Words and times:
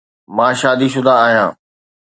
مان 0.35 0.53
شادي 0.61 0.87
شده 0.93 1.11
آهيان. 1.23 1.51